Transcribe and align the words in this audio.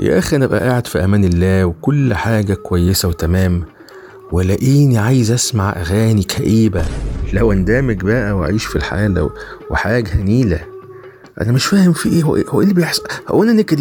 يا 0.00 0.18
أخي 0.18 0.36
أنا 0.36 0.44
ابقى 0.44 0.60
قاعد 0.60 0.86
في 0.86 1.04
أمان 1.04 1.24
الله 1.24 1.64
وكل 1.64 2.14
حاجة 2.14 2.54
كويسة 2.54 3.08
وتمام 3.08 3.64
ولاقيني 4.32 4.98
عايز 4.98 5.30
أسمع 5.30 5.70
أغاني 5.76 6.22
كئيبة. 6.22 6.84
لو 7.32 7.52
اندمج 7.52 8.02
بقى 8.04 8.32
وأعيش 8.32 8.64
في 8.64 8.76
الحالة 8.76 9.22
و- 9.24 9.30
وحاجة 9.70 10.16
نيلة. 10.22 10.60
أنا 11.40 11.52
مش 11.52 11.66
فاهم 11.66 11.92
في 11.92 12.08
إيه 12.08 12.22
هو 12.22 12.36
هو 12.48 12.60
إيه 12.60 12.64
اللي 12.64 12.74
بيحصل؟ 12.74 13.02
هو 13.28 13.42
أنا 13.42 13.50
النكه 13.52 13.76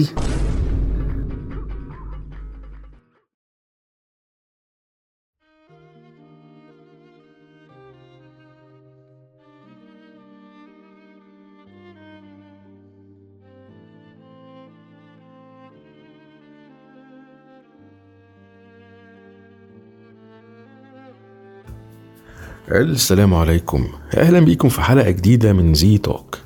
السلام 22.72 23.34
عليكم. 23.34 23.88
أهلا 24.18 24.40
بيكم 24.40 24.70
في 24.70 24.82
حلقة 24.82 25.09
جديدة 25.09 25.54
من 25.54 25.73
زي 25.73 25.98
توك. 25.98 26.38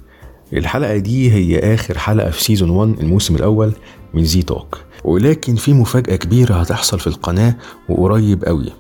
الحلقة 0.54 0.98
دي 0.98 1.32
هي 1.32 1.74
آخر 1.74 1.98
حلقة 1.98 2.30
في 2.32 2.44
سيزون 2.44 2.70
1 2.70 3.00
الموسم 3.00 3.36
الأول 3.36 3.74
من 4.14 4.26
زي 4.26 4.42
توك. 4.42 4.80
ولكن 5.04 5.56
في 5.56 5.74
مفاجأة 5.74 6.16
كبيرة 6.16 6.56
هتحصل 6.56 7.00
في 7.00 7.08
القناة 7.08 7.56
وقريب 7.90 8.46
قوي. 8.46 8.72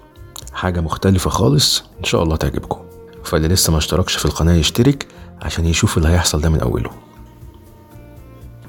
حاجة 0.53 0.81
مختلفة 0.81 1.29
خالص 1.29 1.83
إن 1.99 2.03
شاء 2.03 2.23
الله 2.23 2.35
تعجبكم. 2.35 2.79
فاللي 3.23 3.47
لسه 3.47 3.71
ما 3.71 3.77
اشتركش 3.77 4.15
في 4.15 4.25
القناة 4.25 4.53
يشترك 4.53 5.07
عشان 5.41 5.65
يشوف 5.65 5.97
اللي 5.97 6.09
هيحصل 6.09 6.41
ده 6.41 6.49
من 6.49 6.59
أوله. 6.59 6.89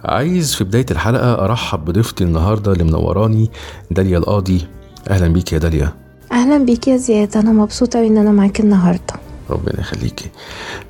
عايز 0.05 0.55
في 0.55 0.65
بداية 0.65 0.87
الحلقة 0.91 1.45
أرحب 1.45 1.85
بضيفتي 1.85 2.25
النهارده 2.25 2.73
اللي 2.73 2.85
منوراني 2.85 3.51
داليا 3.91 4.19
القاضي. 4.19 4.67
أهلا 5.11 5.29
بيك 5.29 5.53
يا 5.53 5.59
داليا. 5.59 6.04
أهلا 6.35 6.59
بيك 6.59 6.89
يا 6.89 6.97
زياد. 6.97 7.37
أنا 7.37 7.53
مبسوطة 7.53 8.01
إن 8.07 8.19
أنا 8.19 8.33
معاك 8.33 8.61
النهارده. 8.61 9.15
ربنا 9.51 9.81
يخليكي. 9.81 10.25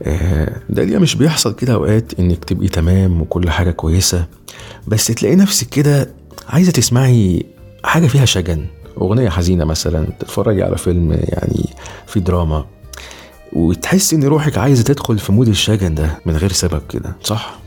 آه، 0.02 0.56
داليا 0.68 0.98
مش 0.98 1.14
بيحصل 1.14 1.54
كده 1.54 1.74
أوقات 1.74 2.12
إنك 2.18 2.44
تبقي 2.44 2.68
تمام 2.68 3.20
وكل 3.20 3.50
حاجة 3.50 3.70
كويسة؟ 3.70 4.26
بس 4.88 5.06
تلاقي 5.06 5.36
نفسك 5.36 5.68
كده 5.68 6.10
عايزة 6.48 6.72
تسمعي 6.72 7.46
حاجة 7.84 8.06
فيها 8.06 8.24
شجن. 8.24 8.66
أغنية 9.00 9.28
حزينة 9.28 9.64
مثلا 9.64 10.06
تتفرجي 10.20 10.62
على 10.62 10.76
فيلم 10.78 11.12
يعني 11.12 11.68
في 12.06 12.20
دراما 12.20 12.64
وتحسي 13.52 14.16
إن 14.16 14.24
روحك 14.24 14.58
عايزة 14.58 14.82
تدخل 14.82 15.18
في 15.18 15.32
mood 15.32 15.48
الشجن 15.48 15.94
ده 15.94 16.18
من 16.26 16.36
غير 16.36 16.52
سبب 16.52 16.82
كده 16.88 17.16
صح؟ 17.22 17.58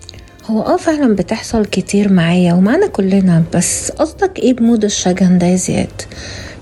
هو 0.45 0.61
آه 0.61 0.77
فعلا 0.77 1.15
بتحصل 1.15 1.65
كتير 1.65 2.13
معايا 2.13 2.53
ومعانا 2.53 2.87
كلنا 2.87 3.43
بس 3.55 3.91
قصدك 3.91 4.39
إيه 4.39 4.53
ب 4.53 4.59
mood 4.59 4.83
الشجن 4.83 5.37
ده 5.37 5.47
يا 5.47 5.55
زياد؟ 5.55 6.01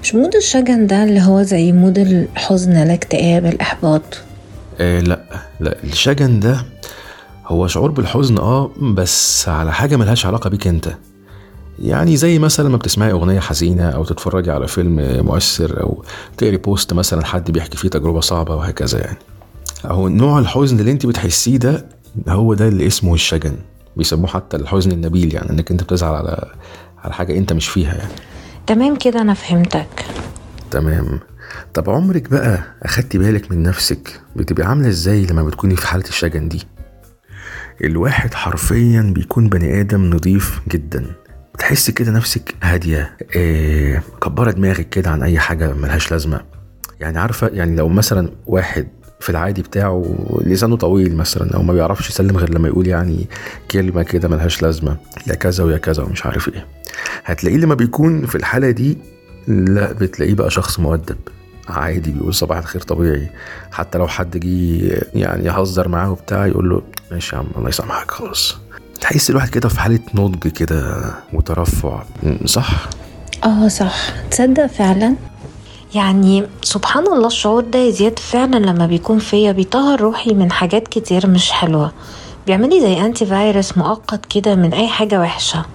مش 0.05 0.15
mood 0.15 0.35
الشجن 0.35 0.87
ده 0.87 1.03
اللي 1.03 1.21
هو 1.21 1.41
زي 1.41 1.71
mood 1.71 1.97
الحزن 1.97 2.71
الاكتئاب 2.71 3.45
الإحباط؟ 3.45 4.01
آه 4.79 4.99
لا 4.99 5.21
لا 5.59 5.83
الشجن 5.83 6.39
ده 6.39 6.65
هو 7.45 7.67
شعور 7.67 7.91
بالحزن 7.91 8.37
آه 8.37 8.71
بس 8.81 9.49
على 9.49 9.73
حاجة 9.73 9.95
ملهاش 9.95 10.25
علاقة 10.25 10.49
بيك 10.49 10.67
أنت. 10.67 10.89
يعني 11.79 12.17
زي 12.17 12.39
مثلا 12.39 12.69
ما 12.69 12.77
بتسمعي 12.77 13.11
أغنية 13.11 13.39
حزينة 13.39 13.89
أو 13.89 14.03
تتفرجي 14.03 14.51
على 14.51 14.67
فيلم 14.67 15.25
مؤثر 15.25 15.81
أو 15.81 16.03
تقري 16.37 16.57
post 16.57 16.93
مثلا 16.93 17.25
حد 17.25 17.51
بيحكي 17.51 17.77
فيه 17.77 17.89
تجربة 17.89 18.19
صعبة 18.19 18.55
وهكذا 18.55 18.99
يعني. 18.99 19.17
أهو 19.85 20.07
نوع 20.07 20.39
الحزن 20.39 20.79
اللي 20.79 20.91
أنت 20.91 21.05
بتحسيه 21.05 21.57
ده 21.57 21.85
هو 22.27 22.53
ده 22.53 22.67
اللي 22.67 22.87
اسمه 22.87 23.13
الشجن. 23.13 23.55
بيسموه 23.97 24.27
حتى 24.27 24.57
الحزن 24.57 24.91
النبيل 24.91 25.33
يعني 25.35 25.49
إنك 25.49 25.71
أنت 25.71 25.83
بتزعل 25.83 26.15
على 26.15 26.51
على 27.03 27.13
حاجة 27.13 27.37
أنت 27.37 27.53
مش 27.53 27.67
فيها 27.67 27.93
يعني. 27.93 28.34
تمام 28.67 28.95
كده 28.95 29.21
أنا 29.21 29.33
فهمتك. 29.33 30.05
تمام. 30.71 31.19
طب 31.73 31.89
عمرك 31.89 32.29
بقى 32.29 32.63
أخدتي 32.83 33.17
بالك 33.17 33.51
من 33.51 33.63
نفسك؟ 33.63 34.21
بتبقي 34.35 34.67
عاملة 34.67 34.87
إزاي 34.89 35.25
لما 35.25 35.43
بتكوني 35.43 35.75
في 35.75 35.87
حالة 35.87 36.03
الشجن 36.09 36.47
دي؟ 36.47 36.63
الواحد 37.83 38.33
حرفيا 38.33 39.01
بيكون 39.15 39.49
بني 39.49 39.81
آدم 39.81 40.09
نظيف 40.09 40.61
جدا. 40.69 41.05
تحس 41.59 41.89
كده 41.89 42.11
نفسك 42.11 42.55
هادية 42.63 43.17
إيه 43.35 44.03
كبرة 44.21 44.51
دماغك 44.51 44.89
كده 44.89 45.09
عن 45.09 45.23
أي 45.23 45.39
حاجة 45.39 45.73
ملهاش 45.73 46.11
لازمة. 46.11 46.41
يعني 46.99 47.19
عارفة 47.19 47.47
يعني 47.47 47.75
لو 47.75 47.89
مثلا 47.89 48.31
واحد 48.45 48.87
في 49.19 49.29
العادي 49.29 49.61
بتاعه 49.61 50.05
لسانه 50.45 50.75
طويل 50.77 51.15
مثلا 51.15 51.53
أو 51.55 51.63
ما 51.63 51.73
بيعرفش 51.73 52.09
يسلم 52.09 52.37
غير 52.37 52.49
لما 52.53 52.67
يقول 52.67 52.87
يعني 52.87 53.27
كلمة 53.71 54.03
كده 54.03 54.27
ملهاش 54.27 54.61
لازمة 54.61 54.97
يا 55.27 55.35
كذا 55.35 55.63
ويا 55.63 55.77
كذا 55.77 56.03
ومش 56.03 56.25
عارف 56.25 56.47
إيه. 56.47 56.65
هتلاقيه 57.25 57.57
لما 57.57 57.75
بيكون 57.75 58.25
في 58.25 58.35
الحالة 58.35 58.69
دي 58.71 58.97
لا 59.47 59.91
بتلاقيه 59.91 60.33
بقى 60.33 60.51
شخص 60.51 60.79
مؤدب. 60.79 61.17
عادي 61.69 62.11
بيقول 62.11 62.33
صباح 62.33 62.57
الخير 62.57 62.81
طبيعي. 62.81 63.29
حتى 63.71 63.97
لو 63.97 64.07
حد 64.07 64.37
جه 64.37 65.01
يعني 65.13 65.45
يهزر 65.45 65.87
معاه 65.87 66.11
وبتاع 66.11 66.45
يقول 66.47 66.69
له 66.69 66.81
ماشي 67.11 67.35
يا 67.35 67.39
عم 67.41 67.47
الله 67.57 67.69
يسامحك 67.69 68.11
خالص 68.11 68.57
تحس 69.01 69.29
الواحد 69.29 69.49
كده 69.49 69.69
في 69.69 69.79
حالة 69.79 69.99
نضج 70.15 70.47
كده 70.47 71.03
وترفع. 71.33 72.03
صح؟ 72.45 72.89
آه 73.43 73.67
صح. 73.67 73.95
تصدق 74.31 74.65
فعلا؟ 74.65 75.15
يعني 75.93 76.43
سبحان 76.63 77.07
الله 77.07 77.27
الشعور 77.27 77.63
ده 77.63 77.79
يا 77.79 77.91
زياد 77.91 78.19
فعلا 78.19 78.57
لما 78.57 78.85
بيكون 78.87 79.19
فيا 79.19 79.51
بيطهر 79.51 80.01
روحي 80.01 80.33
من 80.33 80.51
حاجات 80.51 80.87
كتير 80.87 81.27
مش 81.27 81.51
حلوة. 81.51 81.91
بيعملي 82.47 82.81
زي 82.81 83.01
antivirus 83.05 83.77
مؤقت 83.77 84.25
كده 84.25 84.55
من 84.55 84.73
أي 84.73 84.87
حاجة 84.87 85.21
وحشة. 85.21 85.65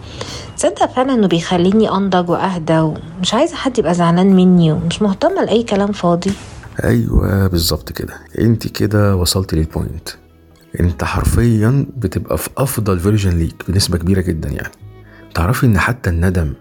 تصدق 0.56 0.86
فعلا 0.92 1.14
إنه 1.14 1.26
بيخليني 1.26 1.90
انضج 1.90 2.30
وأهدى 2.30 2.78
ومش 2.78 3.34
عايزة 3.34 3.56
حد 3.56 3.78
يبقى 3.78 3.94
زعلان 3.94 4.36
مني 4.36 4.72
ومش 4.72 5.02
مهتمة 5.02 5.44
لأي 5.44 5.62
كلام 5.62 5.92
فاضي. 5.92 6.32
أيوه 6.84 7.46
بالظبط 7.46 7.92
كده. 7.92 8.14
أنت 8.38 8.66
كده 8.66 9.16
وصلت 9.16 9.54
لل 9.54 9.69
point 9.69 10.08
أنت 10.80 11.04
حرفيا 11.04 11.86
بتبقى 11.96 12.38
في 12.38 12.48
أفضل 12.58 13.00
version 13.00 13.30
ليك 13.38 13.64
بنسبة 13.68 13.98
كبيرة 13.98 14.20
جدا 14.20 14.48
يعني. 14.48 14.72
تعرفي 15.34 15.66
إن 15.66 15.78
حتى 15.78 16.10
الندم 16.10 16.54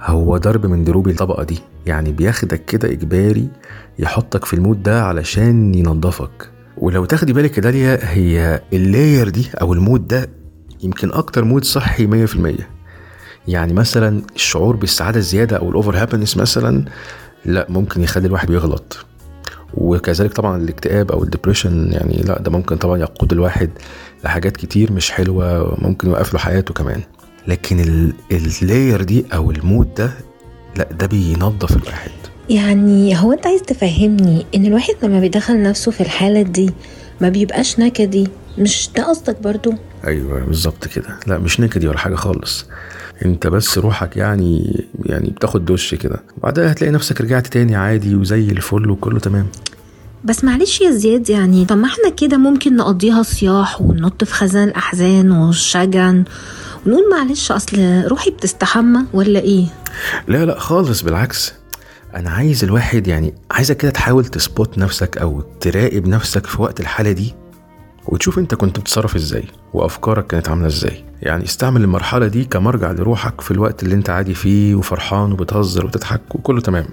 هو 0.00 0.36
ضرب 0.36 0.66
من 0.66 0.84
ضروب 0.84 1.08
الطبقة 1.08 1.42
دي. 1.44 1.58
يعني 1.86 2.12
بياخدك 2.12 2.64
كده 2.64 2.88
إجباري 2.92 3.48
يحطك 3.98 4.44
في 4.44 4.54
ال 4.54 4.60
mood 4.60 4.82
ده 4.82 5.02
علشان 5.04 5.74
ينظفك. 5.74 6.50
ولو 6.78 7.04
تاخدي 7.04 7.32
بالك 7.32 7.56
يا 7.56 7.62
داليا 7.62 7.98
هي 8.02 8.60
ال 8.72 8.81
layer 8.81 9.28
دي 9.28 9.46
أو 9.60 9.72
ال 9.72 9.79
mood 9.79 10.08
ده 10.08 10.28
يمكن 10.82 11.12
أكتر 11.12 11.44
mood 11.44 11.64
صحي 11.64 12.26
100% 12.26 12.36
يعني 13.48 13.72
مثلا 13.72 14.22
الشعور 14.36 14.76
بالسعادة 14.76 15.18
الزيادة 15.18 15.56
أو 15.56 15.68
ال 15.70 15.75
over 15.75 15.96
happiness 15.96 16.36
مثلا 16.36 16.84
لا 17.44 17.66
ممكن 17.68 18.02
يخلي 18.02 18.26
الواحد 18.26 18.50
يغلط 18.50 19.06
وكذلك 19.74 20.32
طبعا 20.32 20.56
الاكتئاب 20.56 21.12
أو 21.12 21.22
ال 21.22 21.28
depression 21.28 21.92
يعني 21.92 22.22
لا 22.22 22.42
ده 22.42 22.50
ممكن 22.50 22.76
طبعا 22.76 22.98
يقود 22.98 23.32
الواحد 23.32 23.70
لحاجات 24.24 24.56
كتير 24.56 24.92
مش 24.92 25.10
حلوة 25.10 25.76
ممكن 25.82 26.08
يوقف 26.08 26.32
له 26.34 26.38
حياته 26.38 26.74
كمان. 26.74 27.00
لكن 27.48 27.80
ال- 27.80 28.12
ال 28.62 28.69
layer 28.69 29.02
دي 29.02 29.24
أو 29.34 29.50
ال 29.50 29.59
mood 29.59 29.94
ده 29.94 30.10
لأ 30.76 30.88
ده 31.00 31.06
بينظف 31.06 31.76
الواحد. 31.76 32.10
يعني 32.50 33.18
هو 33.20 33.32
أنت 33.32 33.46
عايز 33.46 33.62
تفهمني 33.62 34.46
إن 34.54 34.66
الواحد 34.66 34.94
لما 35.02 35.20
بيدخل 35.20 35.62
نفسه 35.62 35.90
في 35.90 36.00
الحالة 36.00 36.42
دي 36.42 36.70
ما 37.20 37.28
بيبقاش 37.28 37.78
نكدي؟ 37.78 38.28
مش 38.58 38.88
ده 38.96 39.04
قصدك 39.08 39.42
برضو؟ 39.42 39.72
أيوه 40.06 40.44
بالظبط 40.44 40.86
كده. 40.88 41.16
لأ 41.26 41.38
مش 41.38 41.60
نكدي 41.60 41.88
ولا 41.88 41.98
حاجة 41.98 42.14
خالص. 42.14 42.66
أنت 43.24 43.46
بس 43.46 43.78
روحك 43.78 44.16
يعني 44.16 44.84
يعني 45.06 45.30
بتاخد 45.30 45.64
دش 45.64 45.94
كده. 45.94 46.22
وبعدها 46.38 46.72
هتلاقي 46.72 46.90
نفسك 46.92 47.20
رجعت 47.20 47.46
تاني 47.46 47.76
عادي 47.76 48.14
وزي 48.14 48.40
الفل 48.40 48.90
وكله 48.90 49.18
تمام. 49.18 49.46
بس 50.24 50.44
معلش 50.44 50.80
يا 50.80 50.90
زياد 50.90 51.30
يعني 51.30 51.64
طب 51.64 51.76
ما 51.76 51.86
إحنا 51.86 52.08
كده 52.16 52.36
ممكن 52.36 52.76
نقضيها 52.76 53.22
صياح 53.22 53.80
وننط 53.82 54.24
في 54.24 54.34
خزان 54.34 54.68
الأحزان 54.68 55.30
والشجن 55.30 56.24
ونقول 56.86 57.10
معلش 57.10 57.52
أصل 57.52 58.02
روحي 58.06 58.30
بتستحمى 58.30 59.00
ولا 59.12 59.40
إيه؟ 59.40 59.66
لا 60.28 60.44
لا 60.44 60.58
خالص 60.58 61.02
بالعكس. 61.02 61.52
أنا 62.14 62.30
عايز 62.30 62.64
الواحد 62.64 63.06
يعني 63.08 63.34
عايزك 63.50 63.76
كده 63.76 63.90
تحاول 63.90 64.24
تسبوت 64.24 64.78
نفسك 64.78 65.18
أو 65.18 65.40
تراقب 65.60 66.06
نفسك 66.08 66.46
في 66.46 66.62
وقت 66.62 66.80
الحالة 66.80 67.12
دي 67.12 67.34
وتشوف 68.06 68.38
أنت 68.38 68.54
كنت 68.54 68.78
بتتصرف 68.80 69.16
إزاي 69.16 69.44
وأفكارك 69.74 70.26
كانت 70.26 70.48
عاملة 70.48 70.66
إزاي. 70.66 71.04
يعني 71.22 71.44
استعمل 71.44 71.82
المرحلة 71.82 72.26
دي 72.26 72.44
كمرجع 72.44 72.92
لروحك 72.92 73.40
في 73.40 73.50
الوقت 73.50 73.82
اللي 73.82 73.94
أنت 73.94 74.10
عادي 74.10 74.34
فيه 74.34 74.74
وفرحان 74.74 75.32
وبتهزر 75.32 75.86
وتضحك 75.86 76.34
وكله 76.34 76.60
تمام 76.60 76.86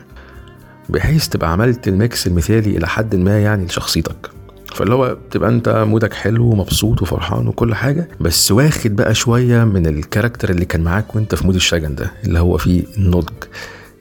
بحيث 0.89 1.27
تبقى 1.27 1.51
عملت 1.51 1.87
ال 1.87 1.97
mix 1.97 2.27
المثالي 2.27 2.77
إلى 2.77 2.87
حد 2.87 3.15
ما 3.15 3.39
يعني 3.41 3.65
لشخصيتك. 3.65 4.29
فاللي 4.77 4.93
هو 4.95 5.17
تبقى 5.31 5.49
انت 5.49 5.69
mood 5.69 6.05
ك 6.05 6.13
حلو 6.13 6.51
ومبسوط 6.51 7.01
وفرحان 7.01 7.47
وكل 7.47 7.75
حاجة 7.75 8.09
بس 8.19 8.51
واخد 8.51 8.95
بقى 8.95 9.15
شوية 9.15 9.63
من 9.63 9.87
ال 9.87 9.94
character 9.94 10.49
اللي 10.49 10.65
كان 10.65 10.81
معاك 10.81 11.15
وانت 11.15 11.35
في 11.35 11.45
mood 11.45 11.55
الشجن 11.55 11.95
ده 11.95 12.11
اللي 12.23 12.39
هو 12.39 12.57
فيه 12.57 12.83
النضج 12.97 13.33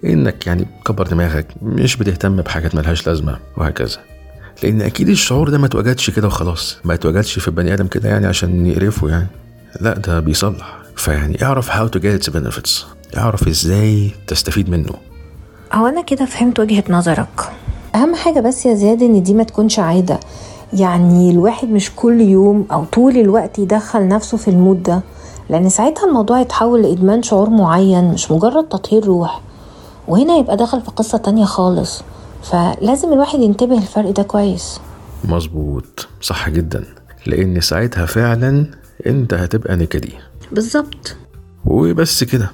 إنك 0.05 0.47
يعني 0.47 0.67
كبر 0.87 1.07
دماغك 1.07 1.47
مش 1.63 1.97
بتهتم 1.97 2.37
بحاجات 2.37 2.75
ملهاش 2.75 3.07
لازمة 3.07 3.39
وهكذا. 3.57 3.99
لأن 4.63 4.83
أكيد 4.83 5.09
الشعور 5.09 5.49
ده 5.49 5.59
ما 5.59 5.67
اتوجدش 5.67 6.11
كده 6.11 6.27
وخلاص 6.27 6.79
ما 6.85 6.95
اتوجدش 6.95 7.39
في 7.39 7.49
البني 7.49 7.75
آدم 7.75 7.87
كده 7.87 8.09
يعني 8.09 8.27
عشان 8.27 8.67
يقرفه 8.67 9.09
يعني. 9.09 9.27
لا 9.81 9.95
ده 9.99 10.21
بيصلح. 10.21 10.79
فيعني 10.97 11.45
اعرف 11.45 11.71
to 11.71 11.99
get 12.01 12.23
its 12.23 12.33
benefits. 12.33 12.85
اعرف 13.19 13.49
إزاي 13.49 14.11
تستفيد 14.27 14.71
منه. 14.71 14.93
هو 15.73 15.87
أنا 15.87 16.03
كده 16.03 16.25
فهمت 16.25 16.61
وجهة 16.61 16.85
نظرك. 16.89 17.51
أهم 17.95 18.15
حاجة 18.15 18.41
بس 18.41 18.67
يا 18.67 18.75
زياد 18.75 19.03
إن 19.03 19.23
دي 19.23 19.35
ما 19.35 19.43
تكونش 19.43 19.79
عادة. 19.79 20.21
يعني 20.73 21.31
الواحد 21.31 21.69
مش 21.69 21.91
كل 21.97 22.21
يوم 22.21 22.67
أو 22.73 22.85
طول 22.85 23.17
الوقت 23.17 23.59
يدخل 23.59 24.09
نفسه 24.09 24.37
في 24.37 24.49
المود 24.49 24.83
ده 24.83 25.01
لأن 25.51 25.69
ساعتها 25.69 26.07
الموضوع 26.09 26.41
يتحول 26.41 26.83
لإدمان 26.83 27.23
شعور 27.23 27.51
معين 27.51 28.05
مش 28.05 28.31
مجرد 28.31 28.65
تطهير 28.69 29.05
روح. 29.05 29.41
وهنا 30.09 30.37
يبقى 30.37 30.57
دخل 30.57 30.81
في 30.81 30.91
قصة 30.91 31.19
تانية 31.19 31.45
خالص. 31.45 32.03
فلازم 32.43 33.13
الواحد 33.13 33.39
ينتبه 33.39 33.79
الفرق 33.79 34.11
ده 34.11 34.23
كويس. 34.23 34.81
مظبوط. 35.25 36.09
صح 36.21 36.49
جدا. 36.49 36.85
لأن 37.27 37.61
ساعتها 37.61 38.07
فعلا 38.07 38.67
أنت 39.07 39.35
هتبقى 39.35 39.77
نكدي. 39.77 40.13
بالظبط. 40.53 41.17
وبس 41.65 42.25
كده. 42.25 42.51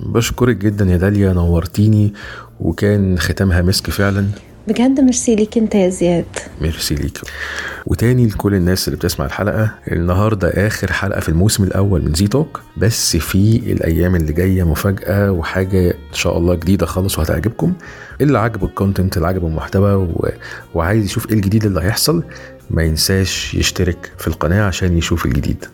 بشكرك 0.00 0.56
جدا 0.56 0.84
يا 0.84 0.96
داليا 0.96 1.32
نورتيني 1.32 2.14
وكان 2.60 3.18
ختامها 3.18 3.62
مسك 3.62 3.90
فعلا. 3.90 4.26
بجد 4.68 5.00
ميرسي 5.00 5.34
ليك 5.34 5.58
انت 5.58 5.74
يا 5.74 5.88
زياد. 5.88 6.24
ميرسي 6.60 6.94
ليك. 6.94 7.18
وتاني 7.86 8.26
لكل 8.26 8.54
الناس 8.54 8.88
اللي 8.88 8.96
بتسمع 8.96 9.26
الحلقة 9.26 9.74
النهاردة 9.92 10.48
آخر 10.66 10.92
حلقة 10.92 11.20
في 11.20 11.28
الموسم 11.28 11.64
الأول 11.64 12.02
من 12.02 12.14
زي 12.14 12.26
توك 12.26 12.60
بس 12.76 13.16
في 13.16 13.56
الأيام 13.56 14.16
اللي 14.16 14.32
جاية 14.32 14.62
مفاجأة 14.62 15.32
وحاجة 15.32 15.90
إن 15.90 16.12
شاء 16.14 16.38
الله 16.38 16.54
جديدة 16.54 16.86
خالص 16.86 17.18
وهتعجبكم. 17.18 17.72
اللي 18.20 18.38
عجبه 18.38 18.66
ال 18.66 18.72
content 18.72 19.16
اللي 19.16 19.28
عجبه 19.28 19.46
المحتوى 19.46 19.94
و... 19.94 20.28
وعايز 20.74 21.04
يشوف 21.04 21.28
إيه 21.28 21.34
الجديد 21.34 21.64
اللي 21.66 21.80
هيحصل 21.80 22.24
ما 22.70 22.82
ينساش 22.82 23.54
يشترك 23.54 24.12
في 24.18 24.28
القناة 24.28 24.62
عشان 24.66 24.98
يشوف 24.98 25.26
الجديد. 25.26 25.64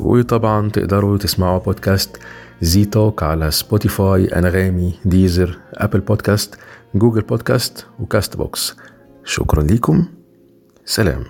وطبعا 0.00 0.70
تقدروا 0.70 1.18
تسمعوا 1.18 1.58
بودكاست 1.58 2.16
زي 2.62 2.84
توك 2.84 3.22
على 3.22 3.50
Spotify 3.50 4.24
Anghami 4.24 4.94
Deezer 5.04 5.58
Apple 5.74 6.00
Podcast 6.00 6.54
Google 6.94 7.20
Podcast 7.20 7.86
و 8.00 8.36
Castbox 8.36 8.76
شكرا 9.24 9.62
ليكم. 9.62 10.06
سلام. 10.84 11.24